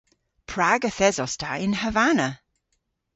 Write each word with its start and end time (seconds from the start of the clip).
Prag 0.51 0.81
yth 0.89 1.03
esos 1.07 1.33
ta 1.41 1.51
yn 1.65 1.73
Havana? 1.81 2.29